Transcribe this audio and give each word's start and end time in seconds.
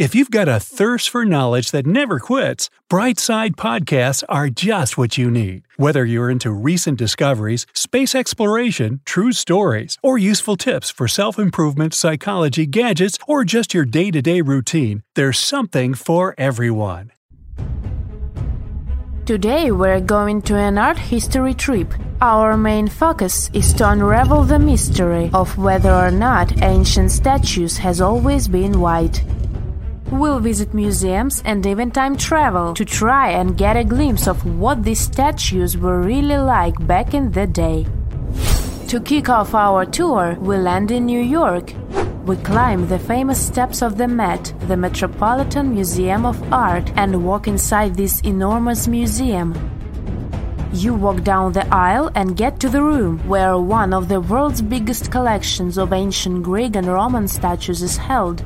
If 0.00 0.14
you've 0.14 0.30
got 0.30 0.48
a 0.48 0.58
thirst 0.58 1.10
for 1.10 1.26
knowledge 1.26 1.72
that 1.72 1.86
never 1.86 2.18
quits, 2.18 2.70
Brightside 2.88 3.56
podcasts 3.56 4.22
are 4.30 4.48
just 4.48 4.96
what 4.96 5.18
you 5.18 5.30
need. 5.30 5.64
Whether 5.76 6.06
you're 6.06 6.30
into 6.30 6.52
recent 6.52 6.96
discoveries, 6.96 7.66
space 7.74 8.14
exploration, 8.14 9.02
true 9.04 9.30
stories, 9.32 9.98
or 10.02 10.16
useful 10.16 10.56
tips 10.56 10.90
for 10.90 11.06
self 11.06 11.38
improvement, 11.38 11.92
psychology, 11.92 12.64
gadgets, 12.64 13.18
or 13.28 13.44
just 13.44 13.74
your 13.74 13.84
day 13.84 14.10
to 14.10 14.22
day 14.22 14.40
routine, 14.40 15.02
there's 15.16 15.38
something 15.38 15.92
for 15.92 16.34
everyone. 16.38 17.12
Today 19.26 19.70
we're 19.70 20.00
going 20.00 20.40
to 20.48 20.56
an 20.56 20.78
art 20.78 20.98
history 20.98 21.52
trip. 21.52 21.92
Our 22.22 22.56
main 22.56 22.88
focus 22.88 23.50
is 23.52 23.74
to 23.74 23.90
unravel 23.90 24.44
the 24.44 24.58
mystery 24.58 25.28
of 25.34 25.58
whether 25.58 25.92
or 25.92 26.10
not 26.10 26.62
ancient 26.62 27.10
statues 27.10 27.76
has 27.76 28.00
always 28.00 28.48
been 28.48 28.80
white. 28.80 29.22
We'll 30.10 30.40
visit 30.40 30.74
museums 30.74 31.40
and 31.44 31.64
even 31.64 31.92
time 31.92 32.16
travel 32.16 32.74
to 32.74 32.84
try 32.84 33.30
and 33.30 33.56
get 33.56 33.76
a 33.76 33.84
glimpse 33.84 34.26
of 34.26 34.44
what 34.58 34.82
these 34.82 34.98
statues 34.98 35.78
were 35.78 36.00
really 36.00 36.36
like 36.36 36.84
back 36.84 37.14
in 37.14 37.30
the 37.30 37.46
day. 37.46 37.86
To 38.88 39.00
kick 39.00 39.28
off 39.28 39.54
our 39.54 39.86
tour, 39.86 40.36
we 40.40 40.56
land 40.56 40.90
in 40.90 41.06
New 41.06 41.20
York. 41.20 41.72
We 42.26 42.36
climb 42.38 42.88
the 42.88 42.98
famous 42.98 43.40
steps 43.40 43.82
of 43.82 43.98
the 43.98 44.08
Met, 44.08 44.52
the 44.66 44.76
Metropolitan 44.76 45.74
Museum 45.74 46.26
of 46.26 46.52
Art, 46.52 46.90
and 46.96 47.24
walk 47.24 47.46
inside 47.46 47.94
this 47.94 48.20
enormous 48.22 48.88
museum. 48.88 49.54
You 50.72 50.94
walk 50.94 51.22
down 51.22 51.52
the 51.52 51.72
aisle 51.72 52.10
and 52.16 52.36
get 52.36 52.58
to 52.60 52.68
the 52.68 52.82
room 52.82 53.20
where 53.28 53.56
one 53.58 53.94
of 53.94 54.08
the 54.08 54.20
world's 54.20 54.60
biggest 54.60 55.12
collections 55.12 55.78
of 55.78 55.92
ancient 55.92 56.42
Greek 56.42 56.74
and 56.74 56.88
Roman 56.88 57.28
statues 57.28 57.80
is 57.80 57.96
held. 57.96 58.44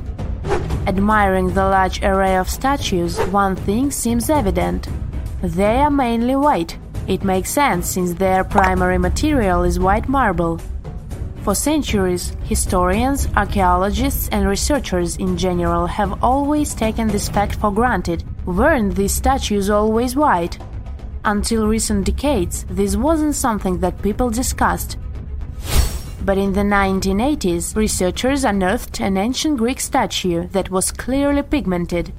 Admiring 0.87 1.55
the 1.55 1.65
large 1.65 2.03
array 2.03 2.37
of 2.37 2.51
statues, 2.51 3.19
one 3.29 3.57
thing 3.57 3.91
seems 3.91 4.29
evident. 4.29 4.87
They 5.43 5.77
are 5.77 5.91
mainly 5.91 6.37
white. 6.37 6.77
It 7.09 7.25
makes 7.25 7.51
sense 7.51 7.91
since 7.91 8.13
their 8.13 8.45
primary 8.45 8.99
material 8.99 9.63
is 9.63 9.79
white 9.79 10.11
marble. 10.11 10.61
For 11.43 11.55
centuries, 11.55 12.37
historians, 12.45 13.29
archaeologists, 13.35 14.29
and 14.29 14.47
researchers 14.47 15.17
in 15.17 15.39
general 15.39 15.87
have 15.87 16.23
always 16.23 16.75
taken 16.75 17.09
this 17.09 17.31
fact 17.31 17.55
for 17.55 17.73
granted. 17.73 18.23
Weren't 18.45 18.95
these 18.95 19.15
statues 19.15 19.71
always 19.71 20.15
white? 20.17 20.59
Until 21.25 21.67
recent 21.67 22.05
decades, 22.05 22.67
this 22.69 22.95
wasn't 22.95 23.35
something 23.35 23.79
that 23.81 24.03
people 24.03 24.29
discussed. 24.29 24.99
But 26.25 26.39
in 26.39 26.55
the 26.55 26.63
1980s, 26.63 27.77
researchers 27.77 28.45
unearthed 28.45 28.99
an 29.01 29.19
ancient 29.19 29.59
Greek 29.59 29.79
statue 29.79 30.49
that 30.49 30.71
was 30.71 30.91
clearly 30.91 31.43
pigmented. 31.43 32.15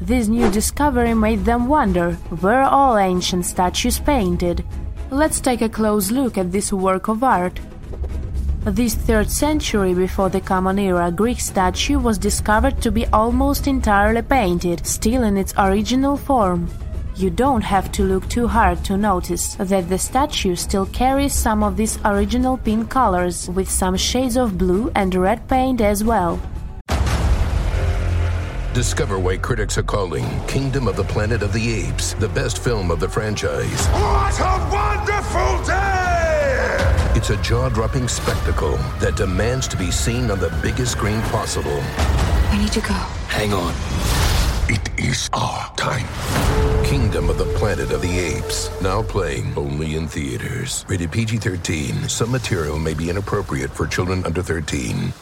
This 0.00 0.28
new 0.28 0.50
discovery 0.50 1.14
made 1.14 1.46
them 1.46 1.66
wonder 1.66 2.18
were 2.42 2.60
all 2.60 2.98
ancient 2.98 3.46
statues 3.46 3.98
painted? 3.98 4.64
Let's 5.10 5.40
take 5.40 5.62
a 5.62 5.68
close 5.68 6.10
look 6.10 6.36
at 6.36 6.52
this 6.52 6.72
work 6.72 7.08
of 7.08 7.24
art. 7.24 7.58
This 8.64 8.94
3rd 8.94 9.30
century 9.30 9.94
before 9.94 10.28
the 10.28 10.40
Common 10.40 10.78
Era 10.78 11.10
Greek 11.10 11.40
statue 11.40 11.98
was 11.98 12.18
discovered 12.18 12.82
to 12.82 12.92
be 12.92 13.06
almost 13.06 13.66
entirely 13.66 14.22
painted, 14.22 14.86
still 14.86 15.22
in 15.22 15.38
its 15.38 15.54
original 15.56 16.18
form. 16.18 16.68
You 17.22 17.30
don't 17.30 17.62
have 17.62 17.92
to 17.92 18.02
look 18.02 18.28
too 18.28 18.48
hard 18.48 18.84
to 18.86 18.96
notice 18.96 19.54
that 19.54 19.88
the 19.88 19.96
statue 19.96 20.56
still 20.56 20.86
carries 20.86 21.32
some 21.32 21.62
of 21.62 21.76
these 21.76 21.96
original 22.04 22.56
pink 22.56 22.90
colors, 22.90 23.48
with 23.50 23.70
some 23.70 23.96
shades 23.96 24.36
of 24.36 24.58
blue 24.58 24.90
and 24.96 25.14
red 25.14 25.46
paint 25.46 25.80
as 25.80 26.02
well. 26.02 26.40
Discover 28.74 29.20
why 29.20 29.36
critics 29.36 29.78
are 29.78 29.84
calling 29.84 30.24
Kingdom 30.48 30.88
of 30.88 30.96
the 30.96 31.04
Planet 31.04 31.44
of 31.44 31.52
the 31.52 31.72
Apes 31.72 32.14
the 32.14 32.28
best 32.30 32.58
film 32.58 32.90
of 32.90 32.98
the 32.98 33.08
franchise. 33.08 33.86
What 33.86 34.40
a 34.40 34.68
wonderful 34.72 35.64
day! 35.64 37.12
It's 37.14 37.30
a 37.30 37.36
jaw 37.36 37.68
dropping 37.68 38.08
spectacle 38.08 38.78
that 38.98 39.14
demands 39.14 39.68
to 39.68 39.76
be 39.76 39.92
seen 39.92 40.28
on 40.28 40.40
the 40.40 40.50
biggest 40.60 40.90
screen 40.90 41.22
possible. 41.30 41.78
I 42.50 42.58
need 42.60 42.72
to 42.72 42.80
go. 42.80 42.94
Hang 43.28 43.52
on. 43.52 43.72
It 44.68 44.90
is 44.98 45.28
our 45.32 45.72
time. 45.76 46.06
Kingdom 46.84 47.30
of 47.30 47.38
the 47.38 47.46
Planet 47.56 47.92
of 47.92 48.02
the 48.02 48.18
Apes. 48.18 48.70
Now 48.80 49.02
playing 49.02 49.52
only 49.56 49.96
in 49.96 50.08
theaters. 50.08 50.84
Rated 50.88 51.12
PG 51.12 51.38
13. 51.38 52.08
Some 52.08 52.30
material 52.30 52.78
may 52.78 52.94
be 52.94 53.08
inappropriate 53.10 53.70
for 53.70 53.86
children 53.86 54.24
under 54.24 54.42
13. 54.42 55.12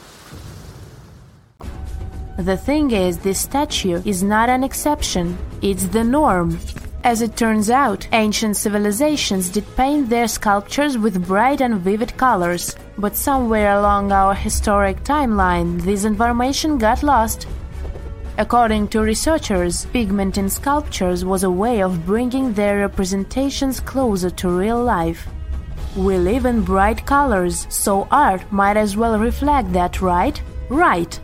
The 2.39 2.57
thing 2.57 2.91
is, 2.91 3.19
this 3.19 3.41
statue 3.41 4.01
is 4.05 4.23
not 4.23 4.49
an 4.49 4.65
exception, 4.65 5.37
it's 5.61 5.85
the 5.85 6.03
norm. 6.03 6.59
As 7.05 7.23
it 7.23 7.37
turns 7.37 7.71
out, 7.71 8.07
ancient 8.13 8.57
civilizations 8.57 9.51
did 9.51 9.65
paint 9.77 10.09
their 10.09 10.29
sculptures 10.29 10.97
with 10.97 11.27
bright 11.27 11.61
and 11.61 11.81
vivid 11.81 12.17
colors, 12.17 12.77
but 12.99 13.17
somewhere 13.17 13.73
along 13.73 14.13
our 14.13 14.35
historic 14.35 15.03
timeline, 15.05 15.81
this 15.83 16.05
information 16.05 16.79
got 16.79 17.03
lost. 17.03 17.47
According 18.41 18.89
to 18.89 19.03
researchers, 19.03 19.85
pigment 19.93 20.39
in 20.39 20.49
sculptures 20.49 21.27
was 21.27 21.45
a 21.45 21.51
way 21.51 21.83
of 21.83 22.07
bringing 22.07 22.55
their 22.55 22.79
representations 22.79 23.81
closer 23.81 24.31
to 24.31 24.49
real 24.49 24.83
life. 24.83 25.29
We 25.95 26.17
live 26.17 26.47
in 26.47 26.63
bright 26.63 27.05
colors, 27.05 27.67
so 27.69 28.09
art 28.11 28.51
might 28.51 28.79
as 28.79 28.97
well 28.97 29.19
reflect 29.19 29.75
that, 29.75 30.01
right? 30.01 30.41
Right! 30.71 31.21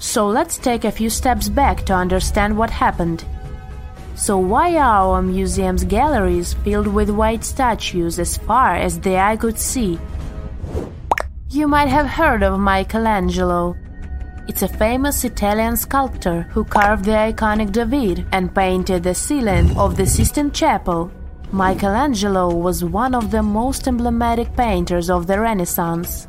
So 0.00 0.26
let's 0.26 0.58
take 0.58 0.84
a 0.84 0.90
few 0.90 1.08
steps 1.08 1.48
back 1.48 1.84
to 1.84 1.94
understand 1.94 2.58
what 2.58 2.70
happened. 2.70 3.24
So, 4.16 4.38
why 4.38 4.74
are 4.74 5.14
our 5.14 5.22
museum's 5.22 5.84
galleries 5.84 6.52
filled 6.64 6.88
with 6.88 7.10
white 7.10 7.44
statues 7.44 8.18
as 8.18 8.36
far 8.38 8.74
as 8.74 8.98
the 8.98 9.18
eye 9.18 9.36
could 9.36 9.56
see? 9.56 10.00
You 11.48 11.68
might 11.68 11.88
have 11.88 12.06
heard 12.08 12.42
of 12.42 12.58
Michelangelo. 12.58 13.76
It's 14.48 14.62
a 14.62 14.68
famous 14.68 15.24
Italian 15.24 15.76
sculptor 15.76 16.42
who 16.50 16.64
carved 16.64 17.04
the 17.04 17.12
iconic 17.12 17.70
David 17.70 18.24
and 18.32 18.54
painted 18.54 19.02
the 19.02 19.14
ceiling 19.14 19.76
of 19.76 19.98
the 19.98 20.06
Sistine 20.06 20.52
Chapel. 20.52 21.12
Michelangelo 21.52 22.54
was 22.54 22.82
one 22.82 23.14
of 23.14 23.30
the 23.30 23.42
most 23.42 23.86
emblematic 23.86 24.56
painters 24.56 25.10
of 25.10 25.26
the 25.26 25.38
Renaissance. 25.38 26.28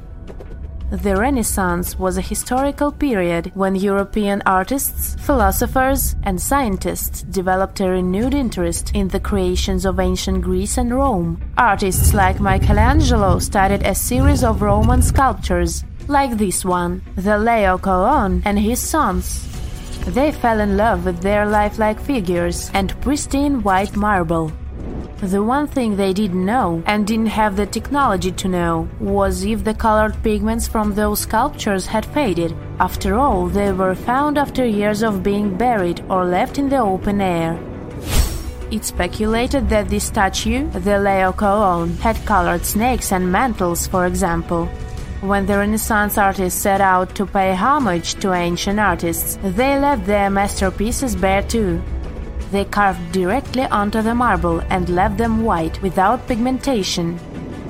The 0.92 1.16
Renaissance 1.16 1.98
was 1.98 2.18
a 2.18 2.22
historical 2.22 2.92
period 2.92 3.52
when 3.54 3.76
European 3.76 4.42
artists, 4.46 5.16
philosophers, 5.20 6.16
and 6.24 6.42
scientists 6.42 7.22
developed 7.22 7.80
a 7.80 7.90
renewed 7.90 8.34
interest 8.34 8.92
in 8.94 9.08
the 9.08 9.20
creations 9.20 9.86
of 9.86 10.00
ancient 10.00 10.42
Greece 10.42 10.78
and 10.78 10.94
Rome. 10.94 11.40
Artists 11.58 12.14
like 12.14 12.42
Michelangelo 12.42 13.40
studied 13.40 13.86
a 13.86 13.96
series 13.96 14.44
of 14.44 14.62
Roman 14.62 15.02
sculptures, 15.02 15.86
like 16.10 16.38
this 16.38 16.66
one, 16.66 17.02
the 17.16 17.38
Laocoon 17.38 18.42
and 18.44 18.58
his 18.58 18.80
sons. 18.80 19.46
They 20.08 20.32
fell 20.32 20.60
in 20.60 20.76
love 20.76 21.06
with 21.06 21.22
their 21.22 21.46
lifelike 21.46 22.00
figures 22.00 22.72
and 22.74 23.00
pristine 23.02 23.62
white 23.62 23.96
marble. 23.96 24.52
The 25.22 25.44
one 25.44 25.68
thing 25.68 25.96
they 25.98 26.14
didn't 26.14 26.46
know, 26.46 26.82
and 26.86 27.06
didn't 27.06 27.28
have 27.28 27.58
the 27.58 27.66
technology 27.66 28.32
to 28.32 28.48
know, 28.48 28.88
was 29.00 29.44
if 29.44 29.64
the 29.66 29.74
colored 29.74 30.16
pigments 30.24 30.68
from 30.68 30.96
those 30.96 31.20
sculptures 31.20 31.86
had 31.86 32.06
faded. 32.06 32.56
After 32.80 33.16
all, 33.16 33.48
they 33.48 33.72
were 33.74 33.96
found 33.96 34.38
after 34.38 34.66
years 34.66 35.04
of 35.04 35.22
being 35.22 35.58
buried 35.58 36.02
or 36.10 36.24
left 36.24 36.58
in 36.58 36.70
the 36.70 36.80
open 36.80 37.20
air. 37.20 37.60
It's 38.72 38.88
speculated 38.88 39.68
that 39.70 39.90
this 39.90 40.06
statue, 40.06 40.70
the 40.70 40.98
Laocoon, 41.02 41.98
had 42.00 42.26
colored 42.26 42.66
snakes 42.66 43.12
and 43.12 43.30
mantles, 43.32 43.88
for 43.88 44.06
example. 44.06 44.70
When 45.21 45.45
the 45.45 45.57
Renaissance 45.57 46.18
artists 46.18 46.62
set 46.62 46.80
out 46.80 47.13
to 47.16 47.25
pay 47.25 47.54
homage 47.54 48.13
to 48.21 48.31
ancient 48.31 48.80
artists, 48.80 49.38
they 49.44 49.77
left 49.77 50.06
their 50.06 50.30
masterpieces 50.30 51.13
bare 51.13 51.42
too. 51.42 51.81
They 52.51 52.63
carved 52.63 53.12
directly 53.12 53.63
onto 53.63 54.01
the 54.01 54.16
marble 54.16 54.62
and 54.69 54.88
left 54.88 55.18
them 55.18 55.44
white 55.44 55.81
without 55.81 56.25
pigmentation. 56.25 57.19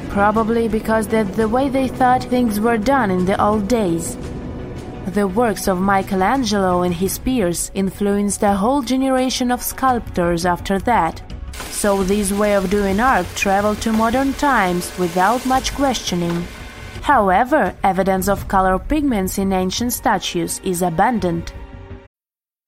Probably 0.10 0.68
because 0.68 1.08
that's 1.08 1.36
the 1.36 1.50
way 1.50 1.70
they 1.70 1.88
thought 1.88 2.24
things 2.24 2.60
were 2.60 2.78
done 2.78 3.10
in 3.10 3.26
the 3.26 3.42
old 3.44 3.68
days. 3.68 4.16
The 5.08 5.28
works 5.28 5.68
of 5.68 5.82
Michelangelo 5.82 6.84
and 6.84 6.94
his 6.94 7.18
peers 7.18 7.72
influenced 7.74 8.44
a 8.44 8.54
whole 8.54 8.84
generation 8.84 9.50
of 9.50 9.64
sculptors 9.64 10.46
after 10.46 10.78
that. 10.80 11.24
So 11.72 12.04
this 12.04 12.32
way 12.32 12.54
of 12.54 12.70
doing 12.70 13.00
art 13.00 13.26
traveled 13.36 13.82
to 13.82 13.92
modern 13.92 14.34
times 14.34 14.96
without 15.00 15.48
much 15.48 15.74
questioning. 15.74 16.46
However, 17.02 17.76
evidence 17.84 18.28
of 18.28 18.48
color 18.48 18.80
pigments 18.80 19.38
in 19.38 19.54
ancient 19.54 19.94
statues 19.94 20.60
is 20.64 20.82
abundant. 20.82 21.54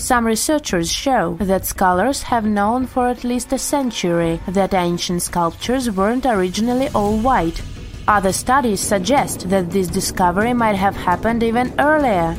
Some 0.00 0.26
researchers 0.26 0.90
show 0.90 1.36
that 1.40 1.66
scholars 1.66 2.22
have 2.22 2.46
known 2.46 2.86
for 2.86 3.08
at 3.08 3.22
least 3.22 3.52
a 3.52 3.58
century 3.58 4.40
that 4.48 4.72
ancient 4.72 5.20
sculptures 5.20 5.90
weren't 5.90 6.24
originally 6.24 6.88
all 6.94 7.18
white. 7.18 7.60
Other 8.08 8.32
studies 8.32 8.80
suggest 8.80 9.50
that 9.50 9.70
this 9.70 9.88
discovery 9.88 10.54
might 10.54 10.76
have 10.76 10.96
happened 10.96 11.42
even 11.42 11.74
earlier. 11.78 12.34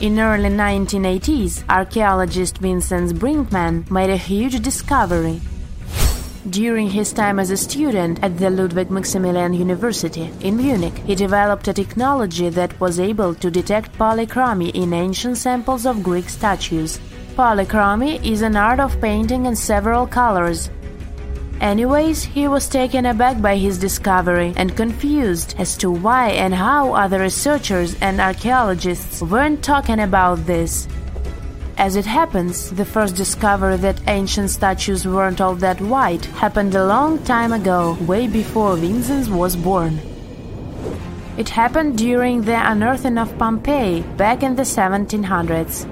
In 0.00 0.18
early 0.18 0.50
1980s, 0.50 1.62
archaeologist 1.68 2.58
Vincent 2.58 3.20
Brinkmann 3.20 3.88
made 3.88 4.10
a 4.10 4.16
huge 4.16 4.60
discovery. 4.60 5.40
During 6.50 6.90
his 6.90 7.14
time 7.14 7.38
as 7.38 7.50
a 7.50 7.56
student 7.56 8.22
at 8.22 8.36
the 8.36 8.50
Ludwig 8.50 8.90
Maximilian 8.90 9.54
University 9.54 10.30
in 10.42 10.58
Munich, 10.58 10.98
he 11.06 11.14
developed 11.14 11.68
a 11.68 11.72
technology 11.72 12.50
that 12.50 12.78
was 12.78 13.00
able 13.00 13.34
to 13.36 13.50
detect 13.50 13.96
polychromy 13.96 14.70
in 14.74 14.92
ancient 14.92 15.38
samples 15.38 15.86
of 15.86 16.02
Greek 16.02 16.28
statues. 16.28 17.00
Polychromy 17.34 18.22
is 18.22 18.42
an 18.42 18.56
art 18.56 18.78
of 18.78 19.00
painting 19.00 19.46
in 19.46 19.56
several 19.56 20.06
colors. 20.06 20.68
Anyways, 21.62 22.22
he 22.24 22.46
was 22.46 22.68
taken 22.68 23.06
aback 23.06 23.40
by 23.40 23.56
his 23.56 23.78
discovery 23.78 24.52
and 24.58 24.76
confused 24.76 25.54
as 25.58 25.78
to 25.78 25.90
why 25.90 26.28
and 26.28 26.52
how 26.52 26.92
other 26.92 27.20
researchers 27.20 27.96
and 28.02 28.20
archaeologists 28.20 29.22
weren't 29.22 29.64
talking 29.64 30.00
about 30.00 30.44
this. 30.44 30.88
As 31.76 31.96
it 31.96 32.06
happens, 32.06 32.70
the 32.70 32.84
first 32.84 33.16
discovery 33.16 33.76
that 33.78 34.00
ancient 34.06 34.50
statues 34.50 35.06
weren't 35.06 35.40
all 35.40 35.56
that 35.56 35.80
white 35.80 36.24
happened 36.26 36.74
a 36.76 36.86
long 36.86 37.18
time 37.24 37.52
ago, 37.52 37.98
way 38.02 38.28
before 38.28 38.76
Vincent 38.76 39.28
was 39.28 39.56
born. 39.56 40.00
It 41.36 41.48
happened 41.48 41.98
during 41.98 42.42
the 42.42 42.54
unearthing 42.54 43.18
of 43.18 43.36
Pompeii 43.38 44.02
back 44.16 44.44
in 44.44 44.54
the 44.54 44.62
1700s. 44.62 45.84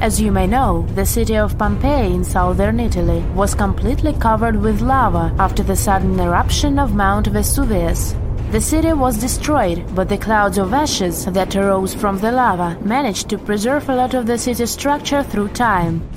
As 0.00 0.20
you 0.20 0.30
may 0.30 0.46
know, 0.46 0.86
the 0.94 1.06
city 1.06 1.36
of 1.36 1.58
Pompeii 1.58 2.14
in 2.14 2.22
southern 2.22 2.78
Italy 2.78 3.20
was 3.34 3.52
completely 3.54 4.12
covered 4.12 4.60
with 4.60 4.80
lava 4.80 5.34
after 5.40 5.64
the 5.64 5.74
sudden 5.74 6.20
eruption 6.20 6.78
of 6.78 6.94
Mount 6.94 7.26
Vesuvius. 7.26 8.14
The 8.54 8.60
city 8.60 8.92
was 8.92 9.18
destroyed, 9.18 9.84
but 9.96 10.08
the 10.08 10.16
clouds 10.16 10.58
of 10.58 10.72
ashes 10.72 11.24
that 11.24 11.56
arose 11.56 11.92
from 11.92 12.18
the 12.18 12.30
lava 12.30 12.78
managed 12.84 13.28
to 13.30 13.36
preserve 13.36 13.88
a 13.88 13.96
lot 13.96 14.14
of 14.14 14.26
the 14.26 14.38
city's 14.38 14.70
structure 14.70 15.24
through 15.24 15.48
time. 15.48 16.08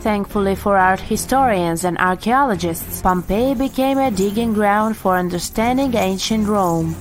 Thankfully 0.00 0.56
for 0.56 0.76
art 0.76 0.98
historians 0.98 1.84
and 1.84 1.98
archaeologists, 1.98 3.00
Pompeii 3.00 3.54
became 3.54 3.98
a 3.98 4.10
digging 4.10 4.54
ground 4.54 4.96
for 4.96 5.16
understanding 5.16 5.94
ancient 5.94 6.48
Rome. 6.48 6.96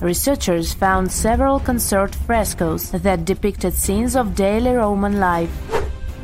Researchers 0.00 0.72
found 0.72 1.10
several 1.10 1.58
conserved 1.58 2.14
frescoes 2.14 2.92
that 2.92 3.24
depicted 3.24 3.74
scenes 3.74 4.14
of 4.14 4.36
daily 4.36 4.74
Roman 4.74 5.18
life. 5.18 5.50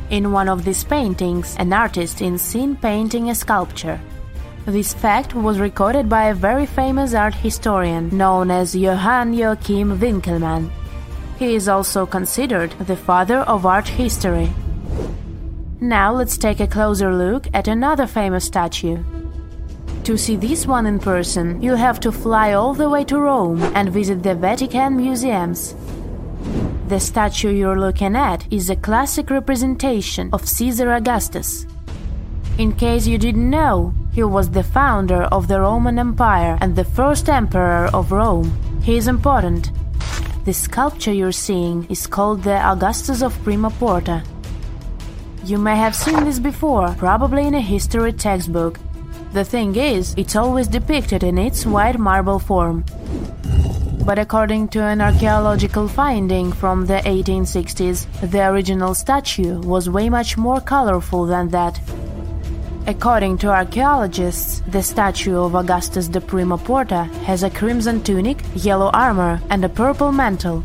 In 0.09 0.31
one 0.31 0.47
of 0.47 0.63
these 0.63 0.85
paintings, 0.85 1.57
an 1.59 1.73
artist 1.73 2.21
is 2.21 2.41
seen 2.41 2.77
painting 2.77 3.29
a 3.29 3.35
sculpture. 3.35 3.99
This 4.65 4.93
fact 4.93 5.33
was 5.33 5.59
recorded 5.59 6.07
by 6.07 6.25
a 6.25 6.35
very 6.35 6.67
famous 6.67 7.15
art 7.15 7.33
historian 7.33 8.15
known 8.15 8.51
as 8.51 8.75
Johann 8.75 9.33
Joachim 9.33 9.97
Winckelmann. 9.97 10.69
He 11.39 11.55
is 11.55 11.67
also 11.67 12.05
considered 12.05 12.71
the 12.81 12.95
father 12.95 13.39
of 13.39 13.65
art 13.65 13.87
history. 13.87 14.53
Now 15.79 16.13
let's 16.13 16.37
take 16.37 16.59
a 16.59 16.67
closer 16.67 17.11
look 17.11 17.47
at 17.55 17.67
another 17.67 18.05
famous 18.05 18.45
statue. 18.45 19.03
To 20.03 20.15
see 20.15 20.35
this 20.35 20.67
one 20.67 20.85
in 20.85 20.99
person, 20.99 21.59
you 21.59 21.73
have 21.73 21.99
to 22.01 22.11
fly 22.11 22.53
all 22.53 22.75
the 22.75 22.87
way 22.89 23.03
to 23.05 23.19
Rome 23.19 23.63
and 23.75 23.89
visit 23.89 24.21
the 24.21 24.35
Vatican 24.35 24.95
museums. 24.95 25.73
The 26.87 26.99
statue 26.99 27.49
you're 27.49 27.79
looking 27.79 28.15
at 28.15 28.45
is 28.53 28.69
a 28.69 28.75
classic 28.75 29.31
representation 29.31 30.29
of 30.31 30.47
Caesar 30.47 30.91
Augustus. 30.91 31.65
In 32.59 32.73
case 32.73 33.07
you 33.07 33.17
didn't 33.17 33.49
know, 33.49 33.93
he 34.11 34.23
was 34.23 34.49
the 34.49 34.63
founder 34.63 35.23
of 35.23 35.47
the 35.47 35.59
Roman 35.61 35.97
Empire 35.97 36.57
and 36.61 36.75
the 36.75 36.83
first 36.83 37.29
emperor 37.29 37.89
of 37.93 38.11
Rome. 38.11 38.51
He 38.83 38.97
is 38.97 39.07
important. 39.07 39.71
The 40.43 40.53
sculpture 40.53 41.13
you're 41.13 41.31
seeing 41.31 41.85
is 41.89 42.07
called 42.07 42.43
the 42.43 42.59
Augustus 42.59 43.21
of 43.21 43.41
Prima 43.43 43.69
Porta. 43.69 44.23
You 45.45 45.57
may 45.57 45.75
have 45.77 45.95
seen 45.95 46.23
this 46.25 46.39
before, 46.39 46.93
probably 46.97 47.47
in 47.47 47.55
a 47.55 47.61
history 47.61 48.11
textbook. 48.11 48.79
The 49.33 49.45
thing 49.45 49.75
is, 49.75 50.13
it's 50.17 50.35
always 50.35 50.67
depicted 50.67 51.23
in 51.23 51.37
its 51.37 51.65
white 51.65 51.97
marble 51.97 52.39
form. 52.39 52.83
But 54.05 54.19
according 54.19 54.69
to 54.69 54.81
an 54.81 54.99
archaeological 54.99 55.87
finding 55.87 56.51
from 56.51 56.85
the 56.85 57.01
1860s, 57.05 58.31
the 58.31 58.49
original 58.49 58.93
statue 58.93 59.59
was 59.61 59.89
way 59.89 60.09
much 60.09 60.37
more 60.37 60.59
colorful 60.59 61.25
than 61.27 61.49
that. 61.49 61.79
According 62.87 63.37
to 63.39 63.49
archaeologists, 63.49 64.63
the 64.67 64.81
statue 64.81 65.37
of 65.37 65.55
Augustus 65.55 66.07
de 66.07 66.19
Prima 66.19 66.57
Porta 66.57 67.03
has 67.25 67.43
a 67.43 67.49
crimson 67.49 68.01
tunic, 68.01 68.39
yellow 68.55 68.89
armor, 68.91 69.39
and 69.51 69.63
a 69.63 69.69
purple 69.69 70.11
mantle. 70.11 70.63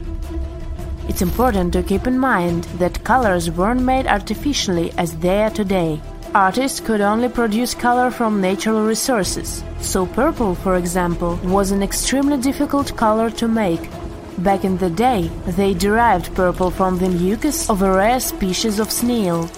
It's 1.08 1.20
important 1.20 1.74
to 1.74 1.82
keep 1.82 2.06
in 2.06 2.18
mind 2.18 2.64
that 2.78 3.04
colors 3.04 3.50
weren't 3.50 3.82
made 3.82 4.06
artificially 4.06 4.92
as 4.96 5.16
they 5.18 5.42
are 5.42 5.50
today. 5.50 6.00
Artists 6.34 6.80
could 6.80 7.02
only 7.02 7.28
produce 7.28 7.74
color 7.74 8.10
from 8.10 8.40
natural 8.40 8.86
resources, 8.86 9.62
so 9.80 10.06
purple, 10.06 10.54
for 10.54 10.76
example, 10.76 11.38
was 11.44 11.70
an 11.70 11.82
extremely 11.82 12.38
difficult 12.38 12.96
color 12.96 13.30
to 13.30 13.46
make. 13.46 13.90
Back 14.38 14.64
in 14.64 14.78
the 14.78 14.90
day, 14.90 15.30
they 15.46 15.74
derived 15.74 16.34
purple 16.34 16.70
from 16.70 16.98
the 16.98 17.10
mucus 17.10 17.68
of 17.68 17.82
a 17.82 17.92
rare 17.92 18.20
species 18.20 18.78
of 18.78 18.90
snail, 18.90 19.48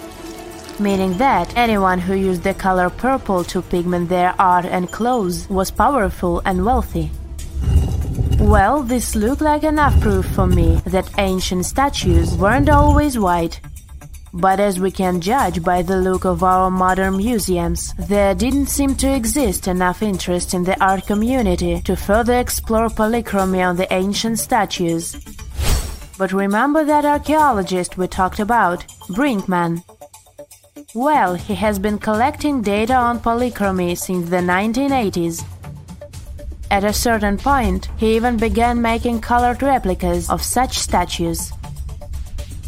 meaning 0.79 1.17
that 1.17 1.55
anyone 1.55 1.99
who 1.99 2.13
used 2.13 2.43
the 2.43 2.53
color 2.53 2.89
purple 2.89 3.43
to 3.45 3.61
pigment 3.61 4.09
their 4.09 4.33
art 4.39 4.65
and 4.65 4.91
clothes 4.91 5.49
was 5.49 5.71
powerful 5.71 6.41
and 6.45 6.65
wealthy. 6.65 7.11
Well, 8.39 8.83
this 8.83 9.15
looked 9.15 9.41
like 9.41 9.63
enough 9.63 9.99
proof 9.99 10.25
for 10.25 10.47
me 10.47 10.81
that 10.85 11.09
ancient 11.17 11.65
statues 11.65 12.35
weren't 12.35 12.69
always 12.69 13.19
white. 13.19 13.59
But 14.33 14.59
as 14.59 14.79
we 14.79 14.91
can 14.91 15.21
judge 15.21 15.63
by 15.63 15.81
the 15.81 15.97
look 15.97 16.23
of 16.23 16.43
our 16.43 16.69
modern 16.69 17.17
museums, 17.17 17.93
there 17.97 18.35
didn't 18.35 18.67
seem 18.67 18.95
to 18.95 19.13
exist 19.13 19.67
enough 19.67 20.01
interest 20.01 20.53
in 20.53 20.63
the 20.63 20.81
art 20.83 21.05
community 21.07 21.81
to 21.81 21.95
further 21.95 22.37
explore 22.37 22.89
polychromy 22.89 23.67
on 23.67 23.75
the 23.75 23.91
ancient 23.91 24.39
statues. 24.39 25.15
But 26.17 26.31
remember 26.31 26.85
that 26.85 27.05
archaeologist 27.05 27.97
we 27.97 28.07
talked 28.07 28.39
about, 28.39 28.85
Brinkmann. 29.09 29.83
Well, 30.99 31.35
he 31.35 31.55
has 31.55 31.79
been 31.79 31.97
collecting 31.97 32.61
data 32.61 32.93
on 32.93 33.21
polychromy 33.21 33.97
since 33.97 34.29
the 34.29 34.43
1980s. 34.43 35.45
At 36.69 36.83
a 36.83 36.91
certain 36.91 37.37
point, 37.37 37.87
he 37.95 38.17
even 38.17 38.35
began 38.35 38.81
making 38.81 39.21
colored 39.21 39.63
replicas 39.63 40.29
of 40.29 40.43
such 40.43 40.77
statues. 40.77 41.53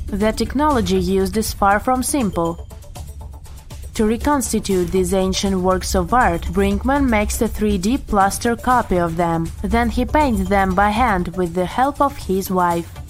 The 0.05 0.31
technology 0.31 0.97
used 0.97 1.35
is 1.35 1.53
far 1.53 1.81
from 1.81 2.03
simple. 2.03 2.65
To 3.95 4.05
reconstitute 4.05 4.93
these 4.93 5.13
ancient 5.13 5.57
works 5.57 5.93
of 5.93 6.13
art, 6.13 6.43
Brinkmann 6.53 7.09
makes 7.09 7.41
a 7.41 7.50
3D 7.50 8.07
plaster 8.07 8.55
copy 8.55 8.97
of 8.97 9.17
them. 9.17 9.51
Then 9.61 9.89
he 9.89 10.05
paints 10.05 10.47
them 10.47 10.73
by 10.73 10.91
hand 10.91 11.35
with 11.35 11.53
the 11.53 11.65
help 11.65 12.00
of 12.00 12.15
his 12.15 12.50
wife. 12.50 13.00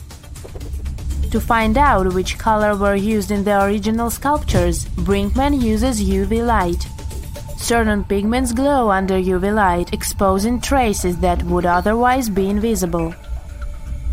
To 1.31 1.39
find 1.39 1.77
out 1.77 2.13
which 2.13 2.37
color 2.37 2.75
were 2.75 2.95
used 2.95 3.31
in 3.31 3.45
the 3.45 3.63
original 3.63 4.09
sculptures, 4.09 4.83
Brinkmann 5.07 5.61
uses 5.61 6.03
UV 6.03 6.45
light. 6.45 6.85
Certain 7.57 8.03
pigments 8.03 8.51
glow 8.51 8.91
under 8.91 9.13
UV 9.13 9.55
light, 9.55 9.93
exposing 9.93 10.59
traces 10.59 11.17
that 11.19 11.41
would 11.43 11.65
otherwise 11.65 12.29
be 12.29 12.49
invisible. 12.49 13.15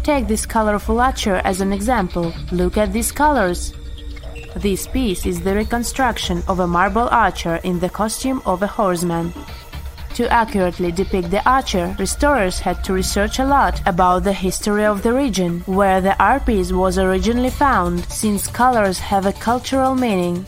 Take 0.05 0.29
this 0.29 0.47
colorful 0.47 1.01
archer 1.01 1.43
as 1.45 1.61
an 1.61 1.73
example. 1.73 2.33
Look 2.53 2.77
at 2.77 2.93
these 2.93 3.11
colors. 3.11 3.75
This 4.55 4.87
piece 4.87 5.27
is 5.27 5.41
the 5.41 5.57
reconstruction 5.57 6.45
of 6.47 6.61
a 6.61 6.69
marble 6.69 7.09
archer 7.09 7.57
in 7.65 7.81
the 7.81 7.91
costume 7.91 8.41
of 8.47 8.63
a 8.63 8.69
horseman. 8.69 9.35
To 10.19 10.29
accurately 10.33 10.91
depict 10.91 11.31
the 11.31 11.49
archer, 11.49 11.95
restorers 11.97 12.59
had 12.59 12.83
to 12.83 12.93
research 12.93 13.39
a 13.39 13.47
lot 13.47 13.81
about 13.87 14.25
the 14.25 14.33
history 14.33 14.85
of 14.85 15.05
the 15.05 15.13
region 15.13 15.61
where 15.67 16.01
the 16.01 16.21
art 16.21 16.45
piece 16.45 16.73
was 16.73 16.99
originally 16.99 17.51
found, 17.51 18.05
since 18.11 18.49
colors 18.49 18.99
have 18.99 19.27
a 19.27 19.33
cultural 19.33 19.95
meaning. 19.95 20.45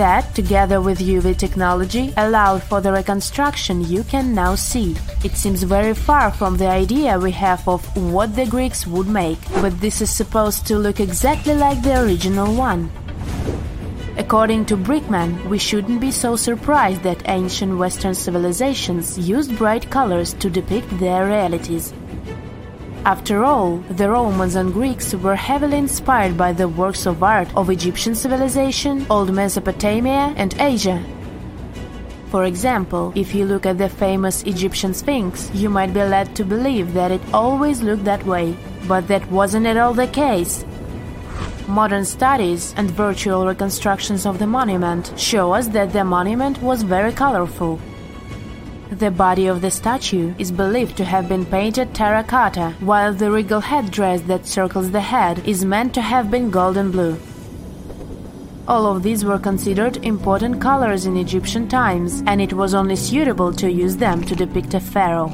That, 0.00 0.34
together 0.34 0.82
with 0.82 0.98
UV 0.98 1.38
technology, 1.38 2.12
allowed 2.18 2.62
for 2.64 2.82
the 2.82 2.92
reconstruction 2.92 3.88
you 3.88 4.04
can 4.04 4.34
now 4.34 4.54
see. 4.54 4.94
It 5.24 5.34
seems 5.34 5.62
very 5.62 5.94
far 5.94 6.30
from 6.30 6.58
the 6.58 6.68
idea 6.68 7.18
we 7.18 7.32
have 7.32 7.66
of 7.66 7.80
what 7.96 8.36
the 8.36 8.44
Greeks 8.44 8.86
would 8.86 9.08
make, 9.08 9.40
but 9.62 9.80
this 9.80 10.02
is 10.02 10.14
supposed 10.14 10.66
to 10.66 10.76
look 10.76 11.00
exactly 11.00 11.54
like 11.54 11.80
the 11.80 12.02
original 12.02 12.54
one. 12.54 12.90
According 14.18 14.64
to 14.66 14.78
Brinkmann, 14.78 15.46
we 15.46 15.58
shouldn't 15.58 16.00
be 16.00 16.10
so 16.10 16.36
surprised 16.36 17.02
that 17.02 17.28
ancient 17.28 17.76
Western 17.76 18.14
civilizations 18.14 19.18
used 19.18 19.58
bright 19.58 19.90
colors 19.90 20.32
to 20.34 20.48
depict 20.48 20.88
their 20.98 21.26
realities. 21.26 21.92
After 23.04 23.44
all, 23.44 23.76
the 23.90 24.08
Romans 24.08 24.54
and 24.54 24.72
Greeks 24.72 25.14
were 25.14 25.36
heavily 25.36 25.76
inspired 25.76 26.36
by 26.36 26.52
the 26.52 26.66
works 26.66 27.04
of 27.04 27.22
art 27.22 27.54
of 27.54 27.68
Egyptian 27.68 28.14
civilization, 28.14 29.06
Old 29.10 29.32
Mesopotamia, 29.34 30.32
and 30.36 30.54
Asia. 30.58 31.04
For 32.30 32.44
example, 32.44 33.12
if 33.14 33.34
you 33.34 33.44
look 33.44 33.66
at 33.66 33.78
the 33.78 33.88
famous 33.88 34.42
Egyptian 34.44 34.94
Sphinx, 34.94 35.50
you 35.54 35.68
might 35.68 35.92
be 35.92 36.02
led 36.02 36.34
to 36.36 36.44
believe 36.44 36.94
that 36.94 37.12
it 37.12 37.20
always 37.32 37.82
looked 37.82 38.04
that 38.04 38.24
way, 38.26 38.56
but 38.88 39.06
that 39.08 39.30
wasn't 39.30 39.66
at 39.66 39.76
all 39.76 39.94
the 39.94 40.08
case. 40.08 40.64
Modern 41.68 42.04
studies 42.04 42.72
and 42.76 42.88
virtual 42.88 43.44
reconstructions 43.44 44.24
of 44.24 44.38
the 44.38 44.46
monument 44.46 45.12
show 45.16 45.52
us 45.52 45.66
that 45.68 45.92
the 45.92 46.04
monument 46.04 46.62
was 46.62 46.84
very 46.84 47.12
colorful. 47.12 47.80
The 48.90 49.10
body 49.10 49.48
of 49.48 49.62
the 49.62 49.72
statue 49.72 50.32
is 50.38 50.52
believed 50.52 50.96
to 50.98 51.04
have 51.04 51.28
been 51.28 51.44
painted 51.44 51.92
terracotta, 51.92 52.74
while 52.78 53.12
the 53.12 53.32
regal 53.32 53.60
headdress 53.60 54.20
that 54.22 54.46
circles 54.46 54.92
the 54.92 55.00
head 55.00 55.40
is 55.44 55.64
meant 55.64 55.92
to 55.94 56.02
have 56.02 56.30
been 56.30 56.50
golden 56.50 56.92
blue. 56.92 57.18
All 58.68 58.86
of 58.86 59.02
these 59.02 59.24
were 59.24 59.38
considered 59.38 59.96
important 60.04 60.60
colors 60.60 61.04
in 61.04 61.16
Egyptian 61.16 61.68
times, 61.68 62.22
and 62.28 62.40
it 62.40 62.52
was 62.52 62.74
only 62.74 62.94
suitable 62.94 63.52
to 63.54 63.68
use 63.68 63.96
them 63.96 64.22
to 64.22 64.36
depict 64.36 64.74
a 64.74 64.80
pharaoh. 64.80 65.32